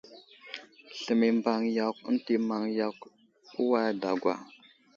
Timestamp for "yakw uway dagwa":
2.77-4.35